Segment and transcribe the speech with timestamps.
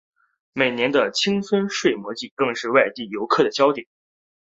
[0.53, 3.85] 每年的青森睡魔祭更是外地游客的焦点。